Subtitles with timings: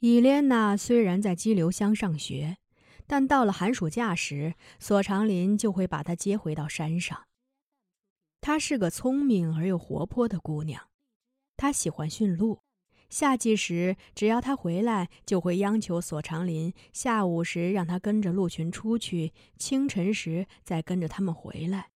[0.00, 2.58] 伊莲娜虽然在激流乡上学，
[3.08, 7.24] 但到了寒暑假时，索长林就会把她接回到山上。
[8.40, 10.88] 她是个聪明而又活泼的姑娘，
[11.56, 12.60] 她喜欢驯鹿。
[13.10, 21.90] 夏季时，只要她回来，就会央求索长林下午时让他跟着鹿群出去，清晨时再跟着他们回来。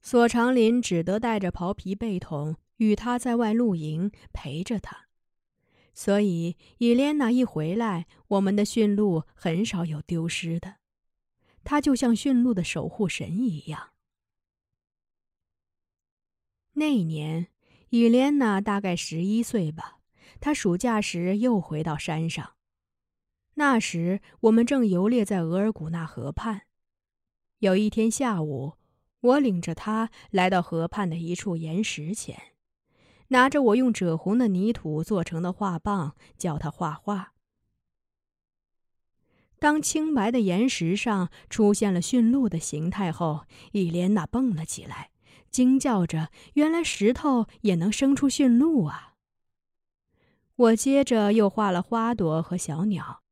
[0.00, 5.08] 索长林只得带着刨皮背桶与他在外露营，陪着他。
[5.94, 10.76] 所以伊莲娜一回来，我们的驯鹿很少有丢失的。
[11.64, 13.90] 她就像驯鹿的守护神一样。
[16.72, 17.48] 那年。
[17.94, 19.98] 伊莲娜大概十一岁吧，
[20.40, 22.54] 她暑假时又回到山上。
[23.56, 26.62] 那时我们正游猎在额尔古纳河畔。
[27.58, 28.78] 有一天下午，
[29.20, 32.51] 我领着她来到河畔的一处岩石前，
[33.32, 37.32] 拿着我用赭红的泥土做成的画棒，教他画画。
[39.58, 45.10] 当清白的岩石上出现了驯鹿的形态后，伊莲娜蹦了起来。
[45.50, 49.14] 惊叫着：“原来石头也能生出驯鹿啊！”
[50.56, 53.22] 我接着又画了花朵和小鸟，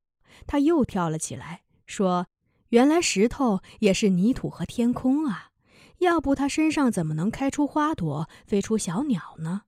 [0.47, 2.27] 他又跳了起来，说
[2.71, 5.51] ：“原来石头也是泥土和天空啊！
[5.99, 9.63] 要不它身上怎么能开出花朵、飞出小鸟呢？”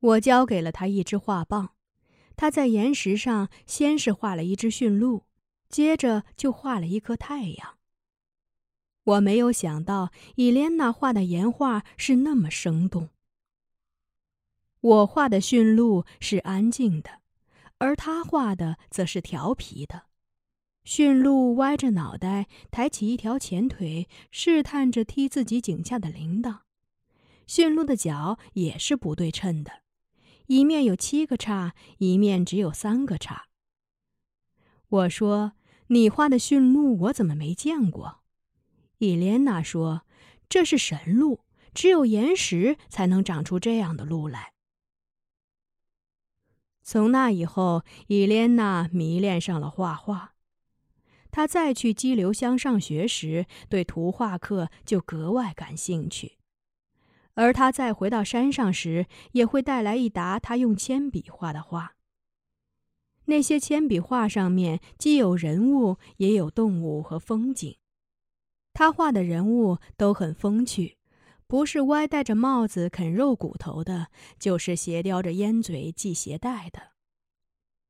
[0.00, 1.70] 我交给了他一支画棒，
[2.36, 5.24] 他在岩石上先是画了一只驯鹿，
[5.68, 7.78] 接着就画了一颗太阳。
[9.04, 13.10] 我没有想到伊莲娜画的岩画是那么生动。
[14.80, 17.22] 我画的驯鹿是安静的，
[17.78, 20.06] 而他画的则是调皮的。
[20.84, 26.58] 驯鹿歪着脑袋，抬起一条前腿，试探着踢自己颈下的铃铛。
[27.46, 29.82] 驯鹿的脚也是不对称的，
[30.46, 33.46] 一面有七个叉，一面只有三个叉。
[34.88, 35.52] 我说
[35.88, 38.20] ：“你画的驯鹿，我怎么没见过？”
[38.98, 40.02] 伊莲娜说
[40.48, 41.40] ：“这是神鹿，
[41.74, 44.52] 只有岩石才能长出这样的鹿来。”
[46.82, 50.34] 从那以后，伊莲娜迷恋上了画画。
[51.32, 56.38] 她再去激流乡上学时，对图画课就格外感兴趣；
[57.36, 61.92] 而他再回到山上时，也会带来一沓他用铅笔画的画。
[63.26, 67.76] 那些铅笔画上面既有人物，也有动物和风景。
[68.72, 70.96] 他画的人物都很风趣，
[71.46, 74.08] 不是歪戴着帽子啃肉骨头的，
[74.38, 76.92] 就是斜叼着烟嘴系鞋带的。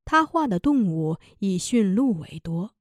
[0.04, 2.74] 他画的动物以驯鹿为多，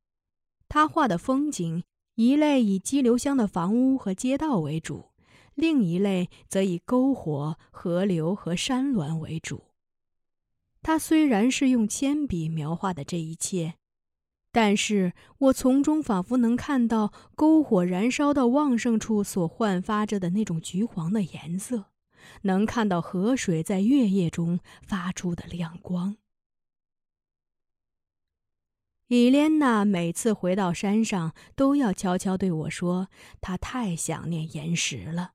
[0.69, 1.83] 他画的风景
[2.15, 5.11] 一类以激流乡的房屋和街道为主，
[5.55, 9.71] 另一类则以篝火、河流和山峦为主。
[10.83, 13.73] 他虽然是用铅笔描画的这一切。
[14.51, 21.87] 但是我从中仿佛能看到篝火燃烧到旺盛处所焕发着的那种橘黄的颜色，
[22.43, 26.15] 能看到河水在月夜中发出的亮光。
[29.07, 33.09] 伊莲娜每次回到山上，都要悄悄对我说
[33.41, 35.33] ：“她太想念岩石了，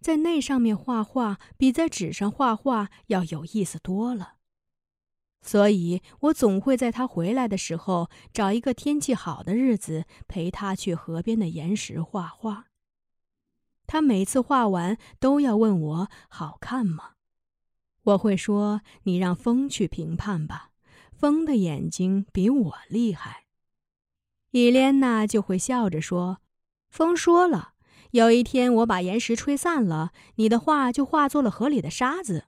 [0.00, 4.34] 在那上面画画比在纸上画画要有意思多了。”
[5.40, 12.66] 所以，我总会在他回来的时候找一个天气好的日子，陪他去河边的岩石画画。
[13.86, 17.12] 他每次画完都要问我好看吗？
[18.02, 20.72] 我会说：“你让风去评判吧，
[21.12, 23.44] 风的眼睛比我厉害。”
[24.50, 26.40] 伊莲娜就会笑着说
[26.90, 27.74] ：“风说了，
[28.18, 32.46] 有一天我把岩石吹散了，你的画就化作了河里的沙子。”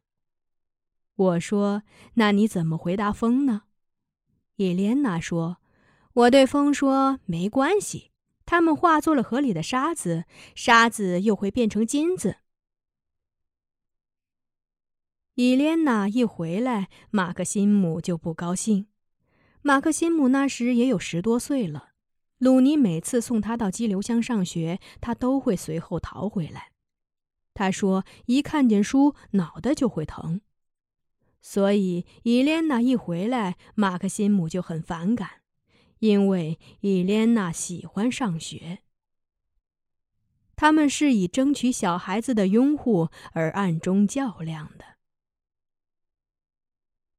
[1.15, 1.85] 我说
[2.15, 3.63] ：“那你怎么回答风呢？”
[4.57, 5.59] 伊莲娜说
[6.13, 8.11] ：“我对风说，没关系，
[8.45, 10.25] 它们化作了河里的沙子，
[10.57, 12.39] 沙子又会变成金子。”
[15.37, 18.89] 伊莲娜一回来，马克辛姆就不高兴。
[19.63, 21.90] 马克辛姆那时也有十多岁了。
[22.41, 26.73] 鲁尼每次送他到激流乡上学，他都会随后逃回来。
[27.53, 30.41] 他说：“一看见书，脑袋就会疼。”
[31.43, 35.43] 所以，伊莲娜一回来，马克辛姆就很反感，
[35.99, 38.79] 因为伊莲娜喜欢上学。
[40.57, 45.00] 他们是以争取小孩子的拥护而暗中较量的。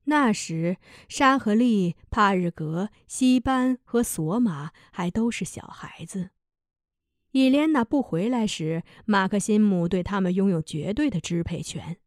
[0.06, 0.78] 那时，
[1.08, 6.32] 沙和利、帕日格、西班和索马还都是小孩子。
[7.32, 11.98] 伊莲娜不回来时，马克辛姆对他们拥有绝对的支配权。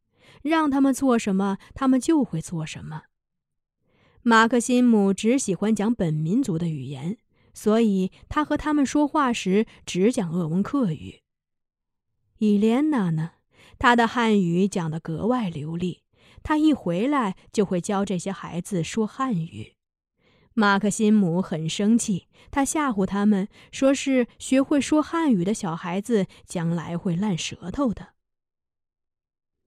[0.42, 3.04] 让他们做什么，他们就会做什么。
[4.22, 7.16] 马克辛姆只喜欢讲本民族的语言，
[7.54, 11.22] 所以他和他们说话时只讲鄂温克语。
[12.38, 13.32] 伊莲娜呢，
[13.78, 16.02] 她的汉语讲得格外流利，
[16.44, 19.74] 他一回来就会教这些孩子说汉语。
[20.52, 28.10] 马克辛姆很生气，他吓唬他们，说是学会说汉语的小孩子将来会烂舌头的。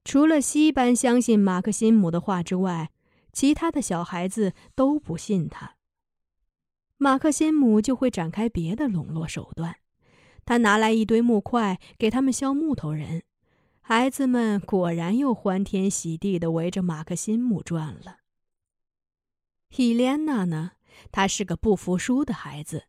[0.05, 2.91] 除了西班相信马克辛姆的话之外，
[3.33, 5.75] 其他的小孩子都不信他。
[6.97, 9.75] 马克辛姆就会展开别的笼络手段，
[10.45, 13.23] 他拿来一堆木块给他们削木头人，
[13.89, 18.17] 孩子们果然又欢天喜地的围着马克辛姆转了。
[19.77, 20.71] 伊莲娜呢，
[21.09, 22.87] 她是个不服输的孩子，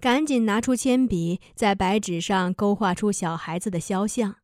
[0.00, 4.38] 赶紧拿出铅笔在白纸上勾画出小孩子的肖像，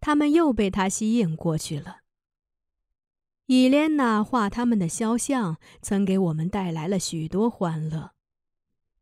[0.00, 1.98] 他们又被他吸引过去了。
[3.44, 8.12] 伊莲娜画他们的肖像，曾给我们带来了许多欢乐。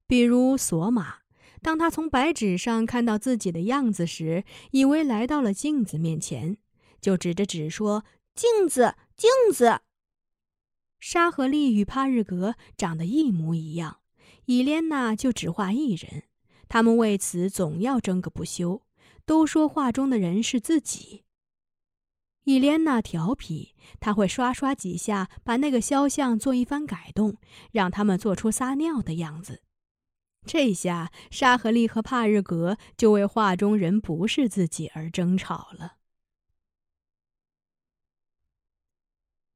[0.09, 1.19] 比如索马，
[1.67, 6.59] 当他从白纸上看到自己的样子时，以为来到了镜子面前，
[7.01, 8.05] 就指着纸说
[8.37, 9.81] ：“镜子，镜子。”
[11.01, 13.99] 沙和利与帕日格长得一模一样，
[14.45, 16.23] 伊莲娜就只画一人，
[16.69, 18.83] 他们为此总要争个不休，
[19.25, 21.25] 都说画中的人是自己。
[22.45, 27.39] 伊莲娜调皮，她会刷刷几下，把那个肖像做一番改动，
[27.73, 29.63] 让他们做出撒尿的样子。
[30.47, 35.97] 这下沙和利和帕日格就为画中人不是自己而争吵了。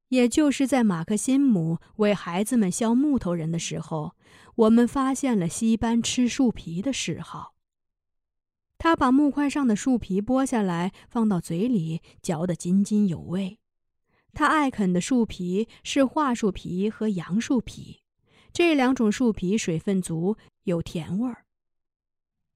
[0.09, 4.17] 也就是在马克辛姆为孩子们削木头人的时候，
[4.57, 7.55] 我们发现了西班吃树皮的嗜好。
[8.77, 13.59] 他把木块上的树皮剥下来，放到嘴里嚼得津津有味。
[14.33, 18.03] 他爱啃的树皮是桦树皮和杨树皮，
[18.53, 20.37] 这两种树皮水分足，
[20.71, 21.45] 有甜味儿。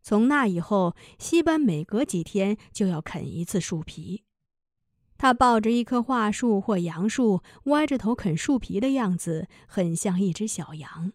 [0.00, 4.24] 从那以后，西班每隔几天就要啃一次树皮。
[5.16, 11.12] 他抱着一棵桦树或杨树，歪着头啃树皮的样子，很像一只小羊。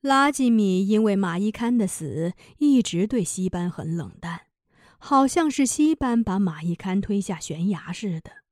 [0.00, 4.46] 拉吉米因为马伊堪的死，一直对西班很冷淡，
[4.98, 8.44] 好像是西班把马伊堪推下悬崖似的。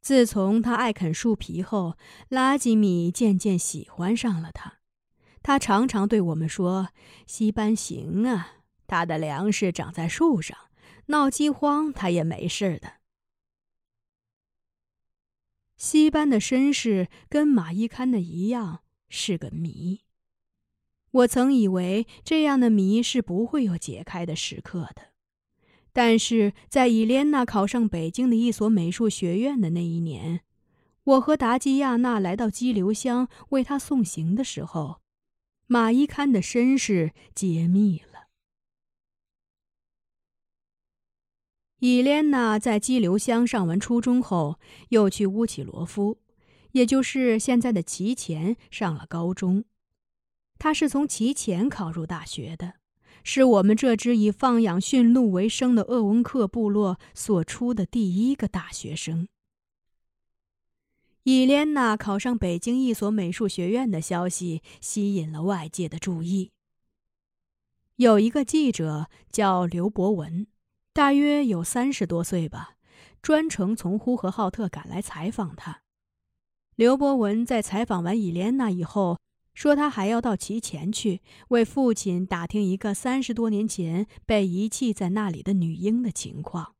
[0.00, 1.96] 自从他爱啃树皮后，
[2.28, 4.78] 拉吉米渐渐喜欢上了他。
[5.44, 6.88] 他常常对我们说
[7.28, 10.56] ：“西班行啊，他的粮食长在树上，
[11.06, 12.94] 闹饥荒他也没事的。”
[15.76, 18.80] 西班的身世跟马伊堪的一样。
[19.10, 20.00] 是个谜。
[21.10, 25.12] 我曾以为这样的谜是不会有解开的时刻的，
[25.92, 30.40] 但是在伊莲娜考上北京的一所美术学院的那一年，
[31.04, 35.02] 我和达基亚娜来到激流乡为她送行的时候，
[35.66, 38.28] 马伊堪的身世揭秘了。
[41.78, 46.20] 伊莲娜在激流乡上完初中后，又去乌起罗夫。
[46.72, 49.64] 也就是现在的齐前上了高中，
[50.58, 52.74] 他是从齐前考入大学的，
[53.22, 59.28] 是我们这支以放养驯鹿为生的鄂温克部落所出的第一个大学生。
[61.24, 66.50] 伊莲娜考上北京一所美术学院的消息吸引了外界的注意。
[67.96, 70.46] 有一个记者叫刘伯文，
[70.92, 72.76] 大约有三十多岁吧，
[73.22, 75.80] 专程从呼和浩特赶来采访他。
[76.76, 79.18] 刘伯文在采访完伊莲娜以后，
[79.54, 86.74] 说他还要到其前去为父亲打听一个三十多年前被遗弃在那里的女婴的情况。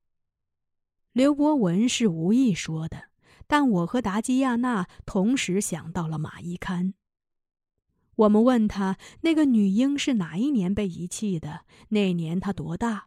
[1.12, 3.04] 刘伯文是无意说的，
[3.54, 6.92] 但我和达基亚娜同时想到了马伊堪。
[8.16, 13.06] 我们问他那个女婴是哪一年被遗弃的，那年她多大？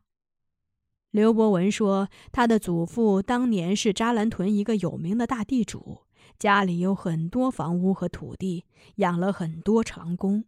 [1.12, 6.04] 刘伯文说，他的祖父当年是扎兰屯一个有名的大地主。
[6.40, 8.64] 家里有很多房屋和土地，
[8.96, 10.46] 养了很多长工。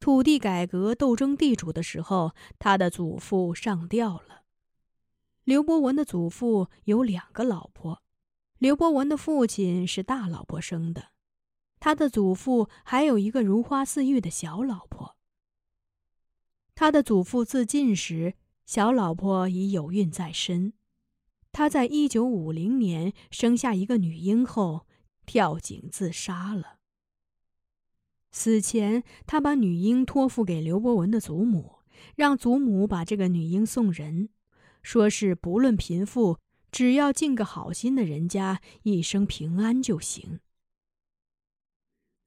[0.00, 4.44] 土地改革斗争地主的时候，他的祖父上吊了。
[5.44, 8.00] 刘伯文的祖父有两个老婆，
[8.58, 11.12] 刘伯文的父亲是大老婆生的，
[11.80, 15.16] 他的祖父还有一个如花似玉的小老婆。
[16.74, 18.34] 他的祖父自尽时，
[18.66, 20.72] 小老婆已有孕在身。
[21.52, 24.86] 他在一九五零年生下一个女婴后。
[25.28, 26.78] 跳井自杀了。
[28.30, 31.80] 死前，他把女婴托付给刘伯文的祖母，
[32.16, 34.30] 让祖母把这个女婴送人，
[34.82, 36.38] 说是不论贫富，
[36.70, 40.40] 只要尽个好心的人家，一生平安就行。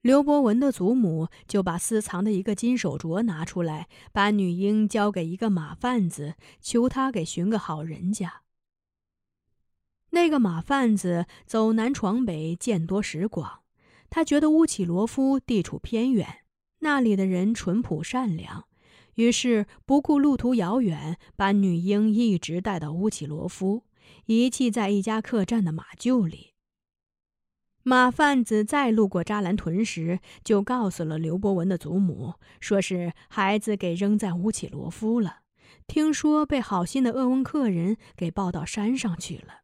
[0.02, 8.42] 刘伯文的祖母就把私藏的一个金手镯拿出来，把女婴交给一个马贩子，求他给寻个好人家。
[10.10, 13.60] 那个马贩子走南闯北，见多识广，
[14.10, 16.40] 他觉得乌起罗夫地处偏远，
[16.80, 18.68] 那里的人淳朴善良，
[19.14, 23.84] 于是不顾路途遥远，把女婴一直带到乌起罗夫，
[24.32, 26.54] 遗弃在一家客栈的马厩里。
[27.84, 35.40] 马贩子再路过扎兰屯时，就告诉了刘伯文的祖母，说是孩子给扔在乌起罗夫了，
[35.88, 39.62] 听说被好心的鄂温克人给抱到山上去了。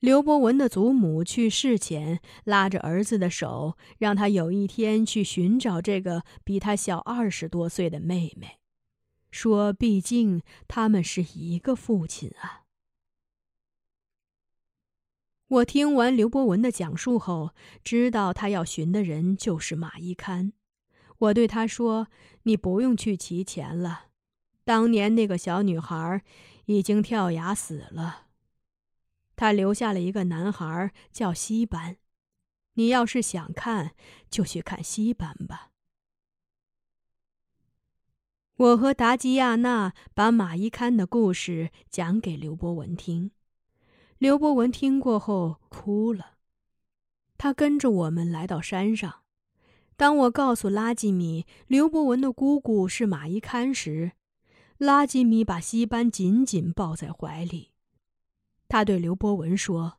[0.00, 8.58] 刘伯文的祖母去世前，拉着儿子的手，让他有一天去寻找这个比他小二十多岁的妹妹，
[9.30, 12.61] 说：“毕竟他们是一个父亲啊。”
[15.52, 17.50] 我听完刘伯文的讲述后，
[17.84, 20.54] 知道他要寻的人就是马一堪。
[21.18, 22.08] 我对他说
[22.44, 24.06] ：“你不用去提钱了，
[24.64, 26.22] 当年那个小女孩
[26.64, 28.28] 已经跳崖死了，
[29.36, 31.98] 他留下了一个男孩叫西班。
[32.74, 33.94] 你要是想看，
[34.30, 35.68] 就去看西班吧。”
[38.56, 43.32] 我和达吉亚娜把马一堪的故事讲给刘伯文听。
[44.22, 46.34] 刘伯文听过后哭了，
[47.36, 49.24] 他跟着我们来到山上。
[49.96, 54.12] 当我告诉拉吉米刘伯文的姑姑是马伊堪时，
[54.78, 57.72] 拉吉米把西班紧紧抱在怀里。
[58.68, 59.98] 他对刘伯文说：“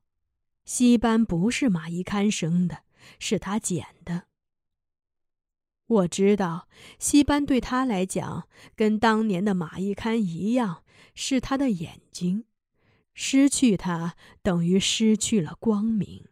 [0.63, 2.83] 西班不是马伊堪生的，
[3.19, 4.27] 是他捡的。”
[5.85, 12.45] 我知道，西班对他来讲，跟当年的马伊堪一样，是他的眼睛。
[13.13, 16.25] 失去他，等于失去了光明。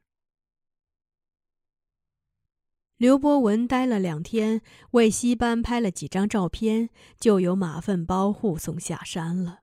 [2.97, 4.61] 刘伯文待了两天，
[4.91, 9.61] 为西班拍了几张照片，就由马粪包护送下山了。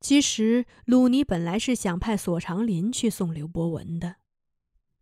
[0.00, 4.16] 其实鲁尼本来是想派索长林去送刘伯文的，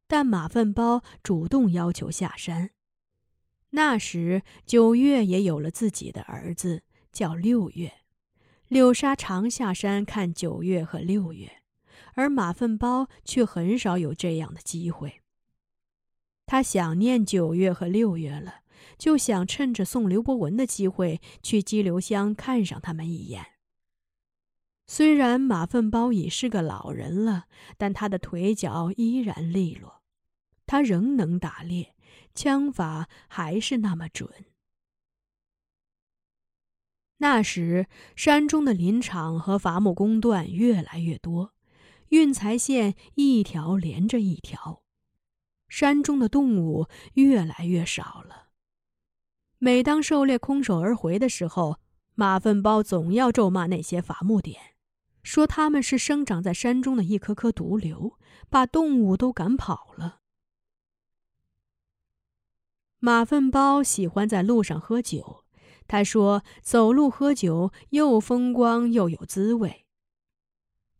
[0.06, 2.70] 但马粪包主动要求下山。
[3.70, 7.92] 那时九月也有了自己的儿子，叫六月。
[8.68, 11.62] 柳沙常下山看九月和六月，
[12.12, 15.22] 而马粪包却很少有这样的机会。
[16.44, 18.60] 他想念九月和六月了，
[18.98, 23.44] 就想趁着送刘伯文的机会去激流乡看上他们一眼。
[24.86, 27.46] 虽然马粪包已是个老人了，
[27.78, 30.02] 但他的腿脚依然利落，
[30.66, 31.94] 他仍能打猎，
[32.34, 34.30] 枪法还是那么准。
[37.20, 41.52] 那时，山中的林场和伐木工段越来越多，
[42.10, 44.82] 运财线一条连着一条，
[45.68, 48.50] 山中的动物越来越少了。
[49.58, 51.80] 每当狩猎空手而回的时候，
[52.14, 54.76] 马粪包总要咒骂那些伐木点，
[55.24, 58.16] 说他们是生长在山中的一颗颗毒瘤，
[58.48, 60.20] 把动物都赶跑了。
[63.00, 65.44] 马粪包喜欢在路上喝酒。
[65.88, 69.86] 他说：“走路喝酒又风光又有滋味。”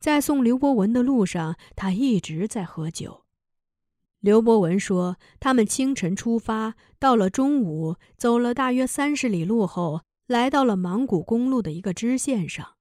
[0.01, 3.25] 在送刘伯文的路上，他一直在喝酒。
[4.21, 12.77] 刘伯文说：“他们清晨出发，到了中午，走了大约三十里路后，来到了芒古公路的一个支线上，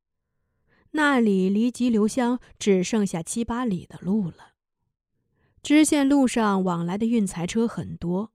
[0.92, 4.54] 那里离吉流乡只剩下七八里的路了。
[5.62, 8.32] 支线路上往来的运材车很多。”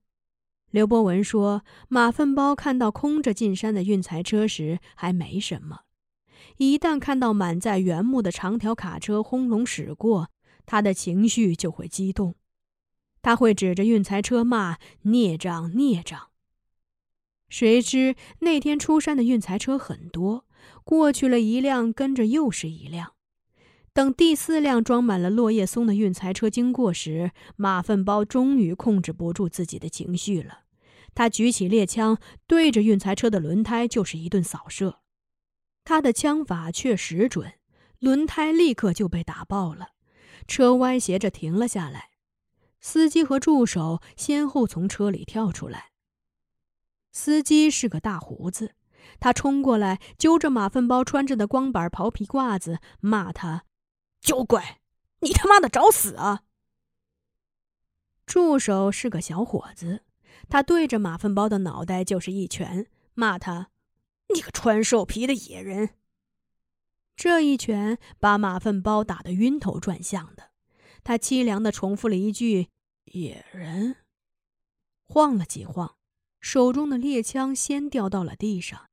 [0.73, 5.81] 刘伯文说：“马粪包看到空着进山的运材车时还没什么，
[6.57, 10.31] 一旦看到满载原木的长条卡车轰隆驶过，
[10.65, 12.33] 他的情绪就会激动，
[13.21, 16.29] 他会指着运材车骂孽障孽障。
[17.49, 20.47] 谁知那天出山的运材车很多，
[20.83, 23.13] 过去了一辆，跟着又是一辆。
[23.93, 30.61] 等第四辆装满了落叶松的运材车经过时，马粪包终于控制不住自己的情绪了。”
[31.15, 32.17] 他举起猎枪，
[32.47, 34.99] 对着运财车的轮胎就是一顿扫射。
[35.83, 37.53] 他的枪法确实准，
[37.99, 39.89] 轮胎立刻就被打爆了，
[40.47, 42.09] 车歪斜着停了下来。
[42.79, 45.91] 司机和助手先后从车里跳出来。
[47.11, 48.75] 司机是个大胡子，
[49.19, 53.65] 他冲过来揪着马粪包穿着的光板袍皮褂子，骂他
[54.19, 54.61] ：“酒鬼，
[55.19, 56.43] 你他妈的找死啊！”
[58.25, 60.03] 助手是个小伙子。
[60.49, 63.71] 他对着马粪包的脑袋就是一拳，骂他
[64.33, 65.95] ：“你个穿兽皮的野人！”
[67.15, 70.51] 这一拳把马粪包打得晕头转向的。
[71.03, 72.69] 他凄凉地重复了一句
[73.13, 73.97] ：“野人。”
[75.05, 75.97] 晃了几晃，
[76.39, 78.89] 手中的猎枪先掉到了地上，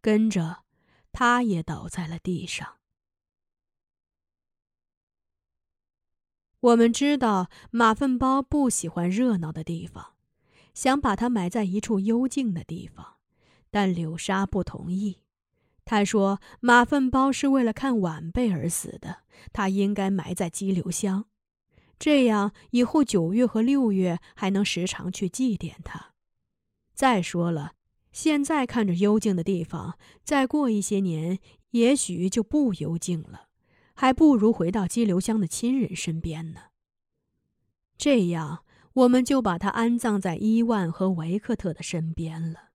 [0.00, 0.64] 跟着，
[1.12, 2.78] 他也倒在了地上。
[6.60, 10.16] 我们知道马粪包不喜欢热闹的地方，
[10.78, 13.16] 想把它埋在一处幽静的地方，
[13.68, 15.22] 但柳沙不同意。
[15.84, 21.24] 他说：“马粪包是为了看晚辈而死的，他应该埋在激流乡，
[21.98, 26.12] 这样以后九月和六月还能时常去祭奠他。
[26.94, 27.72] 再说了，
[28.12, 33.48] 现在看着幽静的地方，再过一些年，也许就不幽静了，
[33.94, 36.60] 还不如回到激流乡的亲人身边呢。
[37.96, 38.62] 这样，
[38.98, 42.70] 我们就把他安葬在伊万和维克特的身边了。”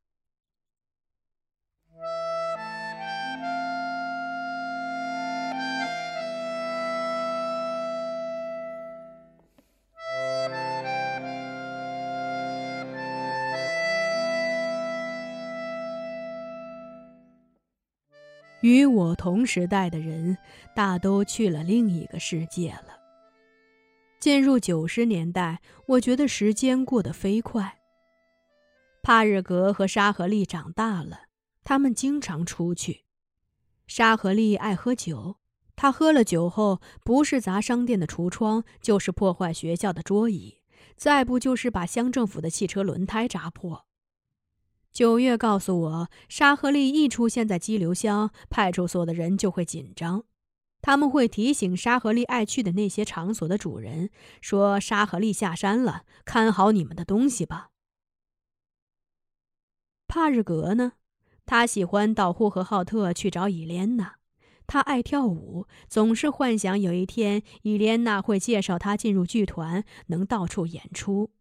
[18.62, 20.38] 与我同时代的人，
[20.74, 23.03] 大都去了另一个世界了。
[24.24, 27.80] 进入九十年代，我觉得时间过得飞快。
[29.02, 31.24] 帕日格和沙和利长大了，
[31.66, 33.04] 他们经常出去。
[33.86, 35.40] 沙和利爱喝酒，
[35.76, 40.60] 他喝了酒后，不是砸商店的橱窗，就是破坏学校的桌椅，
[40.96, 43.84] 再不就是把乡政府的汽车轮胎扎破。
[44.94, 50.24] 九月告诉我，沙和利一出现在激流乡，派出所的人就会紧张。
[50.84, 54.10] 他们会提醒沙和利爱去的那些场所的主人，
[54.42, 57.70] 说：“沙和利下山了，看好你们的东西吧。”
[60.10, 60.92] 帕日格呢？
[61.46, 64.16] 他喜欢到呼和浩特去找伊莲娜。
[64.68, 71.32] 他爱跳舞，总是幻想有一天伊莲娜会介绍他进入剧团，能到处演出。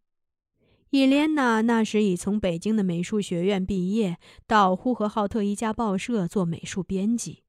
[0.91, 7.43] 伊莲娜那时已从北京的美术学院毕业，到呼和浩特一家报社做美术编辑。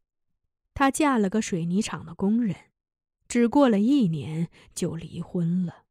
[0.74, 2.56] 她嫁了个水泥厂的工人，
[3.28, 5.84] 只过了一年就离婚了。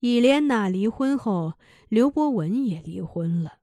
[0.00, 1.54] 伊莲娜离婚后，
[1.88, 3.58] 刘伯文也离婚了。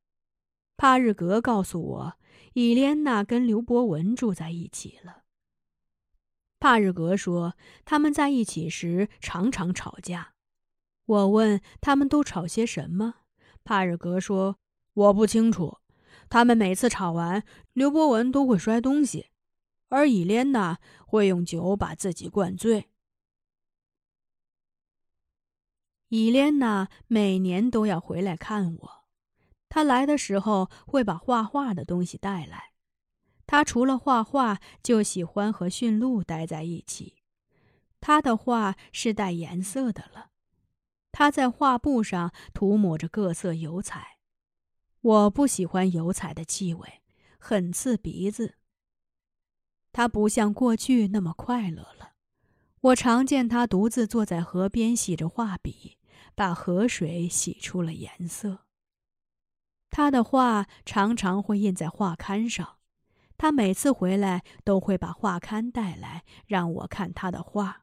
[0.75, 2.13] 帕日格告诉我，
[2.53, 5.23] 伊莲娜跟刘伯文住在一起了。
[6.60, 7.55] 帕日格说，
[7.86, 10.33] 他们在一起时常常吵架。
[11.05, 13.15] 我问他们都吵些什么，
[13.63, 14.57] 帕日格说
[14.93, 15.77] ：“我不清楚。
[16.29, 19.27] 他们每次吵完，刘伯文都会摔东西，
[19.89, 22.89] 而伊莲娜会用酒把自己灌醉。
[26.10, 29.06] 伊莲娜每年都要回来看我，
[29.69, 32.73] 她来的时候会把画画的东西带来。
[33.45, 37.23] 她除了画画，就喜欢和驯鹿待在一起。
[38.00, 40.32] 她的画是带颜色的了。”
[41.10, 44.19] 他在画布上涂抹着各色油彩，
[45.02, 47.02] 我不喜欢油彩的气味，
[47.39, 48.60] 很刺鼻子。
[49.97, 52.12] 他不像过去那么快乐了。
[52.81, 55.97] 我常见他独自坐在河边洗着画笔，
[56.36, 58.60] 把河水洗出了颜色。
[59.89, 62.77] 他的画常常会印在画刊上，
[63.39, 67.81] 他每次回来都会把画刊带来让我看他的画。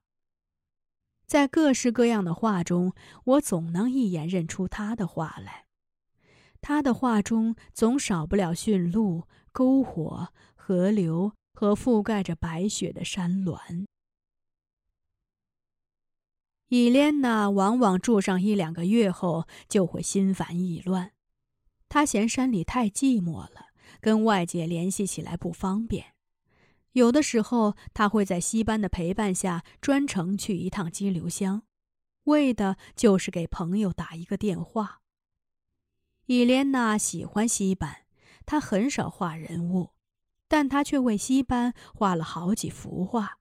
[1.26, 2.92] 在各式各样的画中，
[3.24, 5.64] 我总能一眼认出他的画来。
[6.60, 13.86] 他的画中总少不了驯鹿、篝火、河流和覆盖着白雪的山峦。
[16.68, 21.12] 伊莲娜往往住上一两个月后就会心烦意乱，
[21.88, 23.68] 她嫌山里太寂寞了，
[24.00, 26.14] 跟外界联系起来不方便。
[26.92, 31.62] 有的时候，她会在西班的陪伴下专程去一趟激流乡，
[32.24, 35.02] 为的就是给朋友打一个电话。
[36.26, 38.06] 伊莲娜喜欢西班，
[38.46, 39.90] 她很少画人物，
[40.48, 43.38] 但他却为西班画了好几幅画。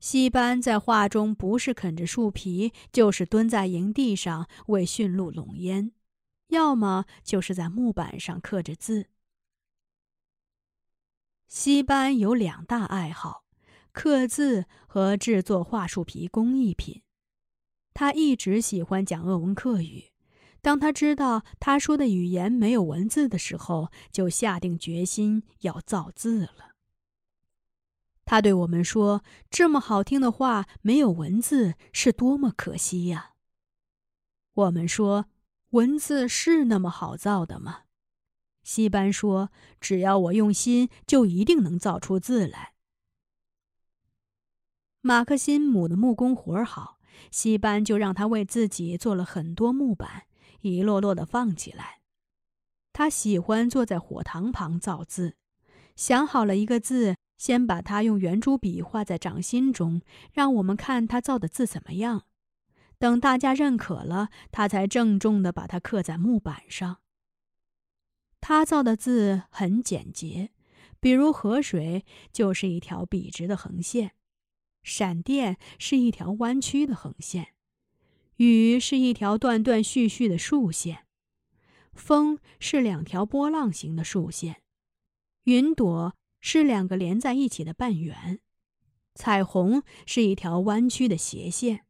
[0.00, 5.92] 西班在画中不是啃着树皮，就是蹲在营地上为驯鹿拢烟，
[6.48, 9.06] 要么就是在木板上刻着字。
[11.46, 13.44] 西班有两大爱好：
[13.92, 17.02] 刻字和制作桦树皮工艺品。
[17.94, 20.11] 他一直喜欢讲鄂温克语。
[20.62, 26.76] 当他知道他说的语言没有文字的时候，就下定决心要造字了。
[28.24, 33.32] 他对我们说：“这么好听的话，没有文字是多么可惜呀！”
[34.54, 35.26] 我们说
[35.70, 37.82] ：“文字是那么好造的吗？”
[38.62, 42.74] 西班说：“只要我用心，就一定能造出字来。”
[45.02, 47.00] 马克辛姆的木工活儿好，
[47.32, 50.26] 西班就让他为自己做了很多木板，
[50.62, 52.00] 一摞摞的放起来。
[52.92, 55.36] 他喜欢坐在火塘旁造字，
[55.94, 62.24] 想好了一个字，先把它用圆珠笔画在掌心中，让我们看他造的字怎么样。
[62.98, 66.98] 等大家认可了，他才郑重地把它刻在木板上。
[68.40, 70.50] 他造的字很简洁，
[71.00, 74.12] 比如河水就是一条笔直的横线，
[74.82, 77.54] 闪电是一条弯曲的横线，
[78.44, 81.06] 雨是一条断断续续的竖线，
[81.92, 84.60] 风是两条波浪形的竖线，
[85.44, 88.40] 云朵是两个连在一起的半圆，
[89.14, 91.84] 彩虹是一条弯曲的斜线。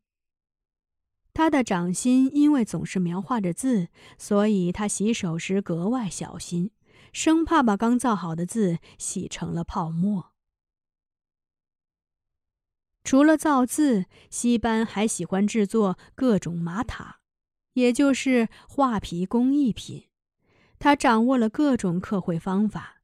[1.32, 3.88] 他的掌心因为总是描画着字，
[4.18, 6.70] 所以他洗手时格外小心，
[7.14, 10.31] 生怕把刚造好的字洗成了泡沫。
[13.04, 17.20] 除了造字，西班还喜欢制作各种马塔，
[17.74, 20.08] 也就是画皮工艺品。
[20.78, 23.02] 他掌握了各种刻绘方法，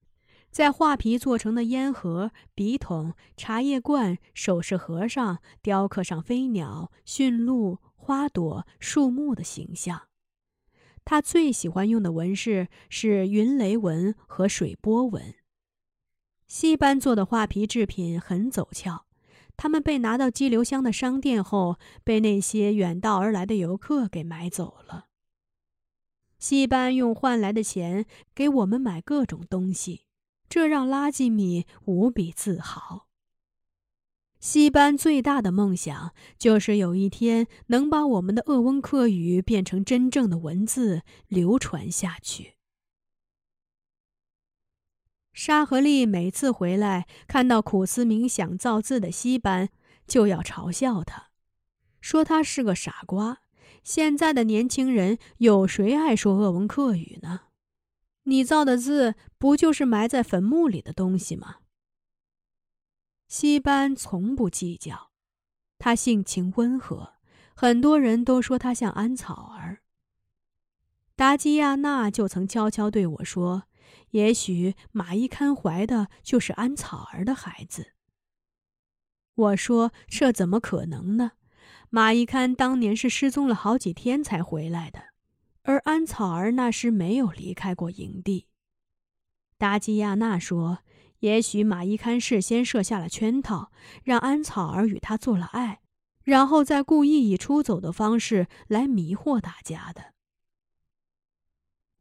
[0.50, 7.78] 在画皮做成的烟盒、笔筒、茶叶罐、首饰盒上雕刻上飞鸟、驯鹿。
[8.00, 10.08] 花朵、树木的形象，
[11.04, 15.34] 他最喜欢用的纹饰是云雷纹和水波纹。
[16.46, 19.04] 西班做的画皮制品很走俏，
[19.58, 25.06] 他们被拿到激流乡的商店后，被那些远道而来的游客给买走了。
[26.38, 30.04] 西班用换来的钱给我们买各种东西，
[30.48, 33.08] 这让拉吉米无比自豪。
[34.38, 42.57] 西班最大的梦想就是有一天能把我们的鄂温克语变成真正的文字流传下去。
[45.38, 49.68] 沙和利每次回来看到苦思冥想造字的西班，
[50.05, 51.29] 就要嘲笑他，
[52.01, 53.38] 说他是个傻瓜。
[53.85, 57.42] 现在的年轻人有谁爱说鄂温克语呢？
[58.24, 61.59] 你造的字不就是埋在坟墓里的东西吗？
[63.29, 65.12] 西班从不计较，
[65.79, 67.12] 他性情温和，
[67.55, 69.83] 很多人都说他像安草儿。
[71.14, 73.68] 达基亚娜就曾悄悄对我说
[74.10, 77.92] ：“也许马伊堪怀的就是安草儿的孩子。”
[79.34, 81.32] 我说：“这怎么可能呢？
[81.90, 85.00] 马伊堪当年是失踪了好几天才回来的，
[85.62, 88.46] 而安草儿那时没有离开过营地。”
[89.58, 90.78] 达基亚娜说。
[91.20, 93.72] 也许马伊堪事先设下了圈套，
[94.04, 95.80] 让安草儿与他做了爱，
[96.22, 100.14] 然后再故意以出走的方式来迷惑大家的。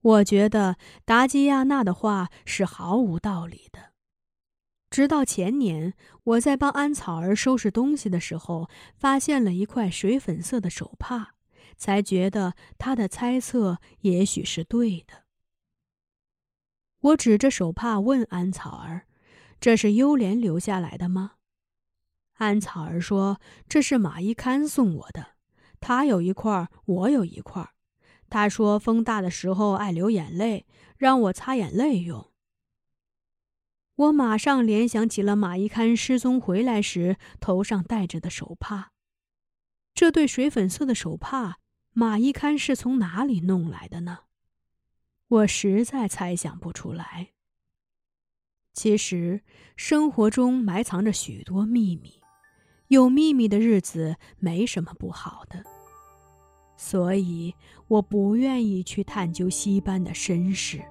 [0.08, 3.92] 我觉得达基亚娜的话是毫无道理的。
[4.90, 5.94] 直到前年，
[6.24, 11.32] 我在帮安草儿收拾东西的时候，发现了一块水粉色的手帕，
[11.76, 15.26] 才觉得他的猜测也许是对的。
[17.02, 19.08] 我指着手帕问安草儿。
[19.60, 21.34] 这是幽莲留下来的吗？
[22.36, 25.32] 安草儿说：“这是马伊堪送我的，
[25.80, 27.68] 他有一块，我有一块。
[28.30, 30.66] 他说风大的时候爱流眼泪，
[30.98, 32.32] 让我擦眼泪用。”
[33.96, 38.92] 我马上联想起了马一堪失踪回来时头上戴着的手帕。
[39.96, 41.58] 这对水粉色的手帕，
[41.94, 44.20] 马一堪是从哪里弄来的呢？
[45.28, 47.30] 我实在猜想不出来。
[48.72, 49.42] 其实，
[49.76, 52.22] 生活中埋藏着许多秘密，
[52.90, 55.64] 有秘密的日子没什么不好的。
[56.78, 57.54] 所以，
[57.88, 60.82] 我不愿意去探究西班的身世。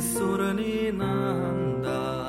[0.00, 2.25] ಸುರನಿ ನಂದಾ